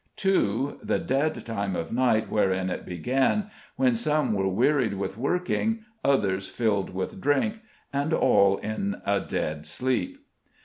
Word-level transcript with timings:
2. 0.15 0.79
The 0.81 0.97
dead 0.97 1.45
time 1.45 1.75
of 1.75 1.91
night 1.91 2.27
wherein 2.27 2.71
it 2.71 2.87
began, 2.87 3.51
when 3.75 3.93
some 3.93 4.33
were 4.33 4.47
wearied 4.47 4.95
with 4.95 5.15
working, 5.15 5.81
others 6.03 6.47
filled 6.49 6.89
with 6.89 7.21
drink, 7.21 7.59
and 7.93 8.11
all 8.11 8.57
in 8.57 8.99
a 9.05 9.19
dead 9.19 9.63
sleep." 9.67 10.17